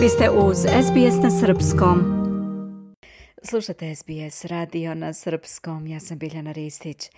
Vi 0.00 0.08
ste 0.08 0.30
uz 0.30 0.56
SBS 0.58 1.22
na 1.22 1.30
Srpskom. 1.30 1.98
Slušate 3.42 3.94
SBS 3.94 4.44
radio 4.44 4.94
na 4.94 5.12
Srpskom. 5.12 5.86
Ja 5.86 6.00
sam 6.00 6.18
Biljana 6.18 6.52
Ristić. 6.52 7.10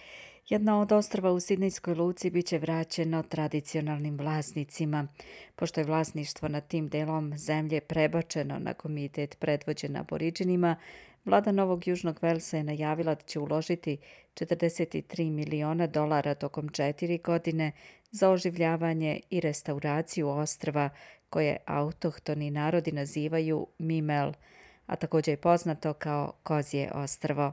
Jedna 0.49 0.81
od 0.81 0.93
ostrava 0.93 1.33
u 1.33 1.41
Sidnijskoj 1.41 1.95
luci 1.95 2.31
bit 2.31 2.47
će 2.47 2.59
vraćeno 2.59 3.23
tradicionalnim 3.23 4.19
vlasnicima. 4.19 5.09
Pošto 5.57 5.81
je 5.81 5.85
vlasništvo 5.85 6.49
nad 6.49 6.69
tim 6.69 6.89
delom 6.89 7.39
zemlje 7.39 7.81
prebačeno 7.81 8.59
na 8.59 8.75
komitet 8.75 9.37
predvođen 9.39 9.97
aboriđinima, 9.97 10.77
vlada 11.25 11.53
Novog 11.53 11.89
Južnog 11.89 12.19
Velsa 12.23 12.57
je 12.57 12.65
najavila 12.65 13.15
da 13.15 13.23
će 13.23 13.39
uložiti 13.39 13.99
43 14.35 15.31
miliona 15.31 15.87
dolara 15.87 16.35
tokom 16.35 16.69
četiri 16.69 17.19
godine 17.19 17.73
za 18.11 18.31
oživljavanje 18.31 19.21
i 19.31 19.41
restauraciju 19.41 20.29
ostrva 20.29 20.91
koje 21.33 21.57
autohtoni 21.67 22.51
narodi 22.51 22.93
nazivaju 22.93 23.67
Mimel, 23.79 24.33
a 24.87 24.97
također 24.97 25.33
je 25.33 25.37
poznato 25.37 25.93
kao 25.93 26.33
Kozije 26.43 26.91
ostrvo. 26.95 27.53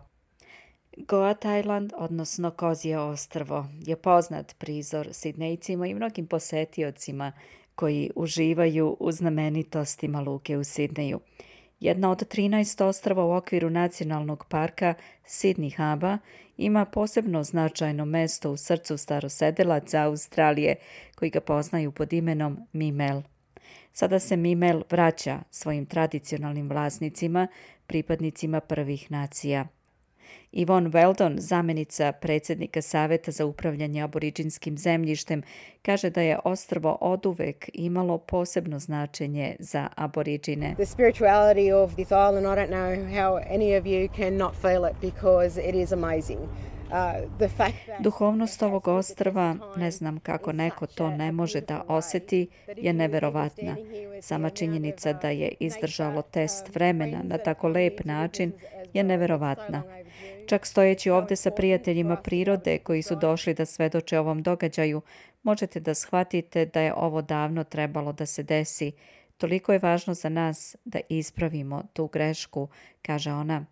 Goa 0.97 1.33
Thailand, 1.33 1.93
odnosno 1.97 2.51
Kozije 2.51 2.99
ostrvo, 2.99 3.65
je 3.85 3.95
poznat 3.95 4.55
prizor 4.57 5.07
Sidnejcima 5.11 5.87
i 5.87 5.93
mnogim 5.93 6.27
posetiocima 6.27 7.31
koji 7.75 8.11
uživaju 8.15 8.97
u 8.99 9.11
znamenitostima 9.11 10.21
luke 10.21 10.57
u 10.57 10.63
Sidneju. 10.63 11.19
Jedna 11.79 12.11
od 12.11 12.27
13 12.27 12.83
ostrava 12.83 13.25
u 13.25 13.31
okviru 13.31 13.69
nacionalnog 13.69 14.45
parka 14.49 14.93
Sydney 15.25 15.77
Haba 15.77 16.17
ima 16.57 16.85
posebno 16.85 17.43
značajno 17.43 18.05
mesto 18.05 18.51
u 18.51 18.57
srcu 18.57 18.97
starosedelaca 18.97 20.03
Australije 20.03 20.75
koji 21.15 21.31
ga 21.31 21.39
poznaju 21.39 21.91
pod 21.91 22.13
imenom 22.13 22.57
Mimel. 22.73 23.21
Sada 23.93 24.19
se 24.19 24.37
Mimel 24.37 24.81
vraća 24.89 25.39
svojim 25.51 25.85
tradicionalnim 25.85 26.69
vlasnicima, 26.69 27.47
pripadnicima 27.87 28.59
prvih 28.59 29.11
nacija. 29.11 29.67
Yvonne 30.51 30.89
Weldon, 30.89 31.39
zamenica 31.39 32.11
predsjednika 32.11 32.81
Saveta 32.81 33.31
za 33.31 33.45
upravljanje 33.45 34.01
aboriđinskim 34.01 34.77
zemljištem, 34.77 35.43
kaže 35.81 36.09
da 36.09 36.21
je 36.21 36.39
ostrvo 36.43 36.97
oduvek 37.01 37.69
imalo 37.73 38.17
posebno 38.17 38.79
značenje 38.79 39.55
za 39.59 39.87
aboriđine. 39.95 40.75
The 40.75 40.85
spirituality 40.85 41.83
of 41.83 41.93
this 41.93 42.07
island, 42.07 42.45
I 42.45 42.55
don't 42.55 42.69
know 42.69 43.05
how 43.13 43.37
any 43.37 43.79
of 43.79 43.85
you 43.85 44.09
can 44.17 44.37
not 44.37 44.55
feel 44.55 44.85
it 44.85 44.95
because 45.01 45.61
it 45.69 45.75
is 45.75 45.91
amazing. 45.91 46.39
Duhovnost 47.99 48.63
ovog 48.63 48.87
ostrva, 48.87 49.55
ne 49.77 49.91
znam 49.91 50.19
kako 50.19 50.51
neko 50.51 50.85
to 50.85 51.09
ne 51.09 51.31
može 51.31 51.61
da 51.61 51.83
oseti, 51.87 52.47
je 52.77 52.93
neverovatna. 52.93 53.75
Sama 54.21 54.49
činjenica 54.49 55.13
da 55.13 55.29
je 55.29 55.51
izdržalo 55.59 56.21
test 56.21 56.75
vremena 56.75 57.21
na 57.23 57.37
tako 57.37 57.67
lep 57.67 58.05
način 58.05 58.51
je 58.93 59.03
neverovatna. 59.03 59.83
Čak 60.47 60.65
stojeći 60.65 61.09
ovde 61.09 61.35
sa 61.35 61.51
prijateljima 61.51 62.15
prirode 62.15 62.77
koji 62.77 63.01
su 63.01 63.15
došli 63.15 63.53
da 63.53 63.65
svedoče 63.65 64.19
ovom 64.19 64.43
događaju, 64.43 65.01
možete 65.43 65.79
da 65.79 65.93
shvatite 65.93 66.65
da 66.65 66.81
je 66.81 66.93
ovo 66.93 67.21
davno 67.21 67.63
trebalo 67.63 68.13
da 68.13 68.25
se 68.25 68.43
desi. 68.43 68.91
Toliko 69.37 69.73
je 69.73 69.79
važno 69.79 70.13
za 70.13 70.29
nas 70.29 70.75
da 70.85 70.99
ispravimo 71.09 71.83
tu 71.93 72.07
grešku, 72.07 72.67
kaže 73.01 73.31
ona. 73.31 73.65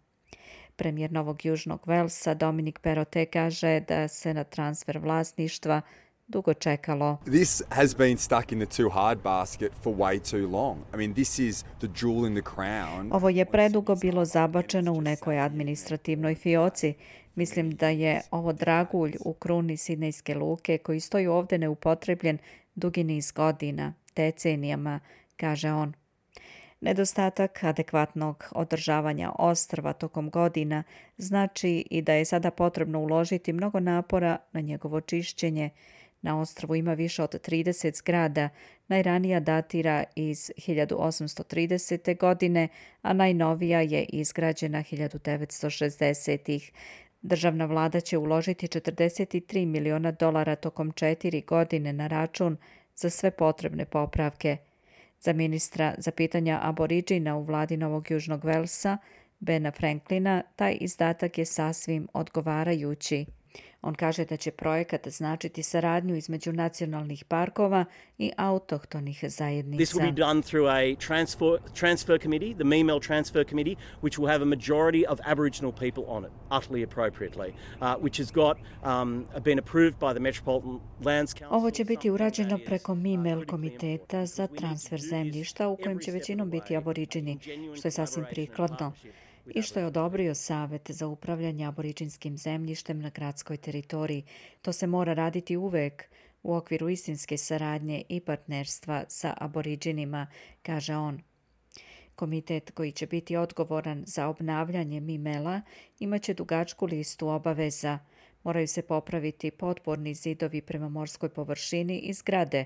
Premijer 0.77 1.11
Novog 1.11 1.45
Južnog 1.45 1.87
Velsa 1.87 2.33
Dominik 2.33 2.79
Perote 2.79 3.25
kaže 3.25 3.79
da 3.79 4.07
se 4.07 4.33
na 4.33 4.43
transfer 4.43 4.97
vlasništva 4.97 5.81
dugo 6.27 6.53
čekalo. 6.53 7.17
This 7.25 7.61
has 7.69 7.97
been 7.97 8.17
stuck 8.17 8.51
in 8.51 8.59
the 8.59 8.77
too 8.77 8.89
hard 8.89 9.19
basket 9.23 9.71
for 9.83 9.95
way 9.95 10.31
too 10.31 10.47
long. 10.51 10.79
I 10.93 10.97
mean, 10.97 11.13
this 11.13 11.39
is 11.39 11.65
the 11.79 11.87
jewel 11.87 12.27
in 12.27 12.33
the 12.33 12.51
crown. 12.55 13.09
Ovo 13.11 13.29
je 13.29 13.45
predugo 13.45 13.95
bilo 13.95 14.25
zabačeno 14.25 14.93
u 14.93 15.01
nekoj 15.01 15.39
administrativnoj 15.39 16.35
fioci. 16.35 16.93
Mislim 17.35 17.71
da 17.71 17.89
je 17.89 18.21
ovo 18.31 18.53
dragulj 18.53 19.15
u 19.25 19.33
kruni 19.33 19.77
Sidnejske 19.77 20.35
luke 20.35 20.77
koji 20.77 20.99
stoji 20.99 21.27
ovde 21.27 21.57
neupotrebljen 21.57 22.37
dugi 22.75 23.03
niz 23.03 23.31
godina, 23.31 23.93
decenijama, 24.15 24.99
kaže 25.37 25.71
on. 25.71 25.93
Nedostatak 26.81 27.63
adekvatnog 27.63 28.43
održavanja 28.51 29.31
ostrva 29.39 29.93
tokom 29.93 30.29
godina 30.29 30.83
znači 31.17 31.85
i 31.89 32.01
da 32.01 32.13
je 32.13 32.25
sada 32.25 32.51
potrebno 32.51 32.99
uložiti 32.99 33.53
mnogo 33.53 33.79
napora 33.79 34.37
na 34.53 34.61
njegovo 34.61 35.01
čišćenje. 35.01 35.69
Na 36.21 36.39
ostrvu 36.39 36.75
ima 36.75 36.93
više 36.93 37.23
od 37.23 37.49
30 37.49 37.97
zgrada, 37.97 38.49
najranija 38.87 39.39
datira 39.39 40.03
iz 40.15 40.51
1830. 40.57 42.17
godine, 42.17 42.67
a 43.01 43.13
najnovija 43.13 43.81
je 43.81 44.03
izgrađena 44.03 44.79
1960-ih. 44.79 46.71
Državna 47.21 47.65
vlada 47.65 47.99
će 47.99 48.17
uložiti 48.17 48.67
43 48.67 49.65
miliona 49.65 50.11
dolara 50.11 50.55
tokom 50.55 50.91
četiri 50.91 51.41
godine 51.41 51.93
na 51.93 52.07
račun 52.07 52.57
za 52.95 53.09
sve 53.09 53.31
potrebne 53.31 53.85
popravke– 53.85 54.57
Za 55.19 55.33
ministra 55.33 55.95
za 55.97 56.11
pitanja 56.11 56.59
aboriđina 56.61 57.37
u 57.37 57.43
vladi 57.43 57.77
Novog 57.77 58.11
Južnog 58.11 58.45
Velsa, 58.45 58.97
Bena 59.39 59.71
Franklina, 59.71 60.43
taj 60.55 60.77
izdatak 60.81 61.37
je 61.37 61.45
sasvim 61.45 62.07
odgovarajući. 62.13 63.25
On 63.81 63.95
kaže 63.95 64.25
da 64.25 64.37
će 64.37 64.51
projekat 64.51 65.07
značiti 65.07 65.63
saradnju 65.63 66.15
između 66.15 66.53
nacionalnih 66.53 67.25
parkova 67.25 67.85
i 68.17 68.31
autohtonih 68.37 69.23
zajednica. 69.27 69.83
This 69.83 69.93
will 69.93 70.15
be 70.15 70.21
done 70.21 70.41
through 70.41 70.69
a 70.69 70.95
transfer, 71.07 71.59
transfer 71.79 72.19
committee, 72.21 72.53
the 72.53 72.63
Memel 72.63 72.99
Transfer 73.07 73.45
Committee, 73.49 73.75
which 74.01 74.19
will 74.19 74.27
have 74.27 74.41
a 74.41 74.45
majority 74.45 75.07
of 75.09 75.19
Aboriginal 75.25 75.71
people 75.71 76.03
on 76.07 76.23
it, 76.25 76.31
utterly 76.51 76.83
appropriately, 76.83 77.53
uh, 77.81 77.95
which 78.03 78.17
has 78.17 78.31
got 78.31 78.57
um, 78.83 79.25
been 79.43 79.59
approved 79.59 79.99
by 79.99 80.13
the 80.13 80.19
Metropolitan 80.19 80.79
Lands 81.03 81.33
Council. 81.33 81.57
Ovo 81.57 81.71
će 81.71 81.85
biti 81.85 82.09
urađeno 82.09 82.59
preko 82.65 82.95
Memel 82.95 83.45
komiteta 83.45 84.25
za 84.25 84.47
transfer 84.47 84.99
zemljišta 84.99 85.67
u 85.67 85.77
kojem 85.77 85.99
će 85.99 86.11
većinom 86.11 86.49
biti 86.49 86.77
aboriđini, 86.77 87.37
što 87.75 87.87
je 87.87 87.91
sasvim 87.91 88.25
prikladno 88.31 88.93
i 89.55 89.61
što 89.61 89.79
je 89.79 89.85
odobrio 89.85 90.35
Savet 90.35 90.91
za 90.91 91.07
upravljanje 91.07 91.65
aboriđinskim 91.65 92.37
zemljištem 92.37 92.99
na 92.99 93.09
gradskoj 93.09 93.57
teritoriji. 93.57 94.23
To 94.61 94.73
se 94.73 94.87
mora 94.87 95.13
raditi 95.13 95.57
uvek 95.57 96.03
u 96.43 96.55
okviru 96.55 96.89
istinske 96.89 97.37
saradnje 97.37 98.03
i 98.09 98.19
partnerstva 98.19 99.03
sa 99.07 99.33
aboriđinima, 99.37 100.27
kaže 100.61 100.95
on. 100.95 101.21
Komitet 102.15 102.71
koji 102.71 102.91
će 102.91 103.07
biti 103.07 103.37
odgovoran 103.37 104.03
za 104.07 104.27
obnavljanje 104.27 104.99
Mimela 104.99 105.61
imaće 105.99 106.33
dugačku 106.33 106.85
listu 106.85 107.27
obaveza. 107.27 107.99
Moraju 108.43 108.67
se 108.67 108.81
popraviti 108.81 109.51
potporni 109.51 110.13
zidovi 110.13 110.61
prema 110.61 110.89
morskoj 110.89 111.29
površini 111.29 111.99
i 111.99 112.13
zgrade, 112.13 112.65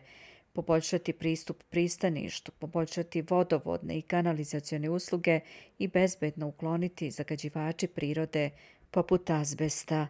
poboljšati 0.53 1.13
pristup 1.13 1.63
pristaništu, 1.69 2.51
poboljšati 2.51 3.21
vodovodne 3.21 3.97
i 3.97 4.01
kanalizacione 4.01 4.89
usluge 4.89 5.39
i 5.79 5.87
bezbedno 5.87 6.47
ukloniti 6.47 7.11
zagađivači 7.11 7.87
prirode 7.87 8.49
poput 8.91 9.29
azbesta. 9.29 10.07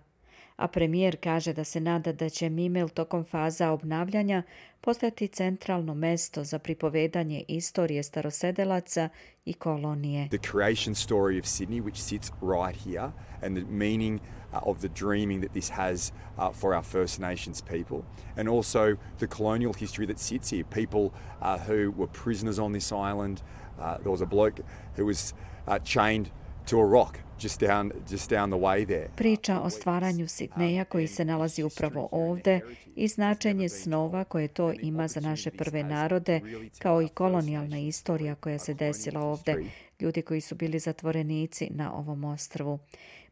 A 0.55 0.67
premijer 0.67 1.17
kaže 1.23 1.53
da 1.53 1.63
se 1.63 1.79
nada 1.79 2.11
da 2.11 2.29
će 2.29 2.49
Mimel 2.49 2.89
tokom 2.89 3.23
faza 3.23 3.71
obnavljanja 3.71 4.43
postati 4.81 5.27
centralno 5.27 5.93
mesto 5.93 6.43
za 6.43 6.59
pripovedanje 6.59 7.43
istorije 7.47 8.03
starosedelaca 8.03 9.09
i 9.45 9.53
kolonije. 9.53 10.27
The 10.29 10.49
creation 10.51 10.95
story 10.95 11.39
of 11.39 11.45
Sydney, 11.45 11.81
which 11.81 11.97
sits 11.97 12.31
right 12.41 12.83
here, 12.85 13.11
and 13.41 13.57
the 13.57 13.65
meaning 13.69 14.19
uh, 14.53 14.59
of 14.63 14.79
the 14.79 14.87
dreaming 14.87 15.41
that 15.41 15.53
this 15.53 15.69
has 15.69 16.11
uh, 16.37 16.53
for 16.53 16.75
our 16.75 16.83
First 16.83 17.19
Nations 17.19 17.61
people, 17.61 17.99
and 18.37 18.49
also 18.49 18.97
the 19.19 19.27
colonial 19.27 19.73
history 19.73 20.07
that 20.07 20.19
sits 20.19 20.51
here. 20.51 20.63
People 20.63 21.11
uh, 21.41 21.57
who 21.57 21.91
were 21.97 22.07
prisoners 22.07 22.59
on 22.59 22.73
this 22.73 22.91
island. 22.91 23.41
Uh, 23.79 23.97
there 23.97 24.11
was 24.11 24.21
a 24.21 24.25
bloke 24.25 24.59
who 24.95 25.05
was 25.05 25.33
uh, 25.67 25.79
chained 25.79 26.29
to 26.69 26.79
a 26.79 26.91
rock 26.91 27.17
just 27.43 27.61
down, 27.61 27.91
just 28.11 28.29
down 28.29 28.49
the 28.49 28.59
way 28.59 28.85
there. 28.85 29.09
Priča 29.15 29.61
o 29.61 29.69
stvaranju 29.69 30.27
Sidneja 30.27 30.85
koji 30.85 31.07
se 31.07 31.25
nalazi 31.25 31.63
upravo 31.63 32.09
ovde 32.11 32.59
i 32.95 33.07
značenje 33.07 33.69
snova 33.69 34.23
koje 34.23 34.47
to 34.47 34.73
ima 34.81 35.07
za 35.07 35.19
naše 35.19 35.51
prve 35.51 35.83
narode, 35.83 36.41
kao 36.79 37.01
i 37.01 37.07
kolonijalna 37.07 37.79
istorija 37.79 38.35
koja 38.35 38.59
se 38.59 38.73
desila 38.73 39.21
ovde, 39.21 39.55
ljudi 39.99 40.21
koji 40.21 40.41
su 40.41 40.55
bili 40.55 40.79
zatvorenici 40.79 41.69
na 41.71 41.93
ovom 41.93 42.23
ostrvu. 42.23 42.79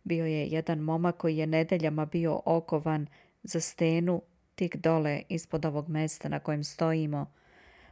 Bio 0.04 0.26
je 0.26 0.48
jedan 0.48 0.80
momak 0.80 1.18
koji 1.18 1.38
je 1.38 1.48
nedeljama 1.48 2.06
bio 2.06 2.42
okovan 2.46 3.08
za 3.44 3.60
stenu 3.60 4.22
tik 4.56 4.76
dole 4.76 5.22
ispod 5.30 5.66
ovog 5.66 5.90
mesta 5.90 6.30
na 6.30 6.40
kojem 6.40 6.64
stojimo. 6.64 7.26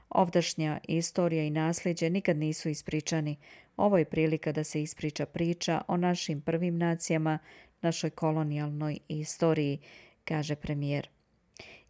Ovdašnja 0.10 0.80
istorija 0.88 1.44
i 1.44 1.50
nasljeđe 1.50 2.10
nikad 2.10 2.38
nisu 2.38 2.70
ispričani. 2.70 3.38
Ovo 3.78 3.98
je 3.98 4.06
prilika 4.06 4.52
da 4.52 4.64
se 4.64 4.82
ispriča 4.82 5.26
priča 5.26 5.82
o 5.88 5.98
našim 5.98 6.42
prvim 6.42 6.78
nacijama, 6.78 7.40
našoj 7.82 8.10
kolonijalnoj 8.10 9.00
istoriji, 9.08 9.80
kaže 10.24 10.56
premijer. 10.56 11.10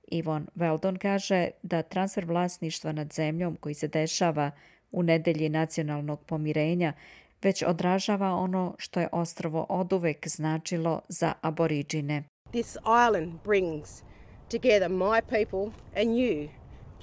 Ivon 0.07 0.47
Veldon 0.55 0.97
kaže 0.97 1.49
da 1.63 1.81
transfer 1.81 2.25
vlasništva 2.25 2.91
nad 2.91 3.13
zemljom 3.13 3.55
koji 3.55 3.75
se 3.75 3.87
dešava 3.87 4.51
u 4.91 5.03
nedelji 5.03 5.49
nacionalnog 5.49 6.23
pomirenja, 6.25 6.93
već 7.41 7.63
odražava 7.67 8.33
ono 8.33 8.75
što 8.77 8.99
je 8.99 9.09
ostrovo 9.11 9.65
oduvek 9.69 10.27
značilo 10.27 11.01
za 11.09 11.33
aboriđine. 11.41 12.23
This 12.51 12.77
island 13.07 13.33
brings 13.43 14.03
together 14.49 14.89
my 14.89 15.21
people 15.21 15.71
and 16.01 16.09
you 16.09 16.49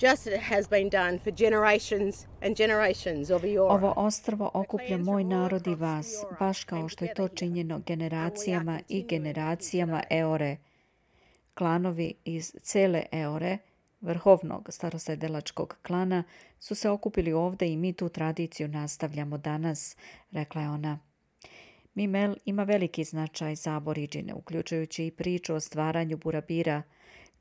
just 0.02 0.28
has 0.40 0.68
been 0.68 0.88
done 0.88 1.18
for 1.18 1.32
generations 1.32 2.26
and 2.42 2.56
generations 2.56 3.30
of 3.30 3.44
Eora. 3.44 3.74
Ovo 3.74 3.94
ostrvo 3.96 4.50
okuplja 4.54 4.98
moj 4.98 5.24
narod 5.24 5.66
i 5.66 5.74
vas, 5.74 6.24
baš 6.40 6.64
kao 6.64 6.88
što 6.88 7.04
je 7.04 7.14
to 7.14 7.28
činjeno 7.28 7.80
generacijama 7.86 8.80
i 8.88 9.02
generacijama 9.02 10.02
Eore. 10.10 10.56
Klanovi 11.54 12.14
iz 12.24 12.54
cele 12.62 13.02
Eore, 13.12 13.58
vrhovnog 14.00 14.68
starosedelačkog 14.70 15.76
klana, 15.82 16.24
su 16.58 16.74
se 16.74 16.90
okupili 16.90 17.32
ovde 17.32 17.68
i 17.68 17.76
mi 17.76 17.92
tu 17.92 18.08
tradiciju 18.08 18.68
nastavljamo 18.68 19.38
danas, 19.38 19.96
rekla 20.30 20.62
je 20.62 20.68
ona. 20.68 20.98
Mimel 21.94 22.34
ima 22.44 22.62
veliki 22.62 23.04
značaj 23.04 23.54
za 23.54 23.76
aboriđine, 23.76 24.34
uključujući 24.34 25.06
i 25.06 25.10
priču 25.10 25.54
o 25.54 25.60
stvaranju 25.60 26.16
burabira, 26.16 26.82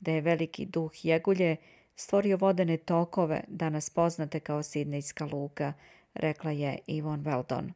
da 0.00 0.10
je 0.10 0.20
veliki 0.20 0.66
duh 0.66 1.04
Jegulje 1.04 1.56
stvorio 1.96 2.36
vodene 2.36 2.76
tokove, 2.76 3.44
danas 3.48 3.90
poznate 3.90 4.40
kao 4.40 4.62
Sidnejska 4.62 5.24
luka, 5.24 5.72
rekla 6.14 6.50
je 6.50 6.78
Ivon 6.86 7.24
Weldon. 7.24 7.72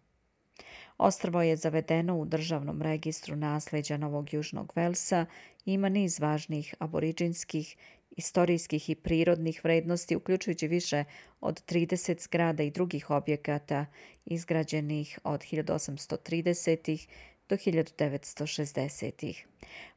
Ostrvo 0.98 1.42
je 1.42 1.56
zavedeno 1.56 2.18
u 2.18 2.24
državnom 2.24 2.82
registru 2.82 3.36
nasljeđa 3.36 3.96
Novog 3.96 4.34
Južnog 4.34 4.72
Velsa 4.76 5.26
i 5.64 5.72
ima 5.72 5.88
niz 5.88 6.20
važnih 6.20 6.74
aboriđinskih, 6.78 7.76
istorijskih 8.10 8.90
i 8.90 8.94
prirodnih 8.94 9.64
vrednosti, 9.64 10.16
uključujući 10.16 10.68
više 10.68 11.04
od 11.40 11.64
30 11.64 12.22
zgrada 12.22 12.62
i 12.62 12.70
drugih 12.70 13.10
objekata 13.10 13.86
izgrađenih 14.24 15.18
od 15.24 15.40
1830 15.40 17.06
do 17.48 17.56
1960. 17.56 19.34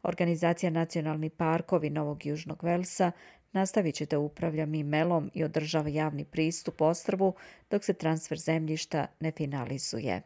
Organizacija 0.04 0.70
Nacionalni 0.70 1.30
parkovi 1.30 1.90
Novog 1.90 2.26
Južnog 2.26 2.64
Velsa 2.64 3.12
nastavit 3.52 3.96
će 3.96 4.06
da 4.06 4.20
upravlja 4.20 4.66
Mimelom 4.66 5.32
i 5.34 5.44
održava 5.44 5.90
javni 5.90 6.26
pristup 6.26 6.82
ostrvu 6.82 7.34
dok 7.70 7.84
se 7.84 7.94
transfer 7.94 8.40
zemljišta 8.40 9.08
ne 9.20 9.32
finalizuje. 9.32 10.22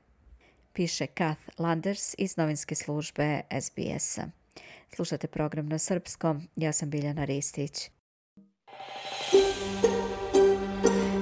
Piše 0.74 1.07
Kath 1.07 1.42
Landers 1.57 2.16
iz 2.18 2.38
novinske 2.38 2.75
službe 2.75 3.42
SBS-a. 3.62 4.24
Slušate 4.95 5.27
program 5.27 5.68
na 5.68 5.77
srpskom, 5.77 6.48
ja 6.56 6.72
sam 6.72 6.89
Biljana 6.89 7.25
Ristić. 7.25 7.89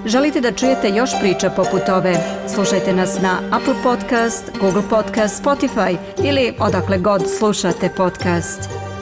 Želite 0.06 0.42
da 0.42 0.52
čujete 0.52 0.90
još 0.90 1.10
priča 1.22 1.50
poput 1.50 1.90
ove? 1.90 2.16
Slušajte 2.54 2.94
nas 2.94 3.22
na 3.22 3.42
Apple 3.52 3.76
Podcast, 3.84 4.52
Google 4.60 4.90
Podcast, 4.90 5.44
Spotify 5.44 5.98
ili 6.24 6.54
odakle 6.60 6.98
god 6.98 7.22
slušate 7.38 7.90
podcast. 7.98 8.93